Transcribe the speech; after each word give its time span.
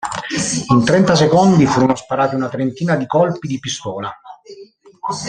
In 0.71 0.83
trenta 0.83 1.13
secondi 1.15 1.67
furono 1.67 1.93
sparati 1.95 2.33
una 2.33 2.49
trentina 2.49 2.95
di 2.95 3.05
colpi 3.05 3.47
di 3.47 3.59
pistola. 3.59 4.11